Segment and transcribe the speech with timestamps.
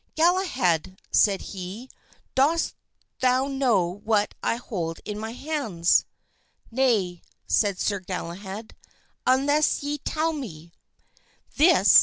[0.15, 1.87] "Galahad," said he,
[2.33, 2.73] "dost
[3.19, 6.05] thou know what I hold in my hands?"
[6.71, 8.75] "Nay," said Sir Galahad,
[9.27, 10.71] "unless ye tell me."